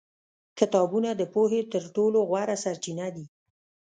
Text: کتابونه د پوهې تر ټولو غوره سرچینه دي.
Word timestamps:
کتابونه 0.59 1.09
د 1.15 1.21
پوهې 1.33 1.61
تر 1.73 1.83
ټولو 1.95 2.19
غوره 2.29 2.55
سرچینه 2.63 3.07
دي. 3.15 3.25